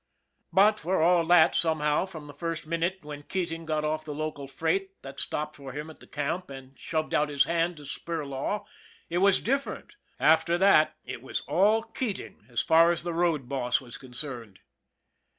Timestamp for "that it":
10.57-11.21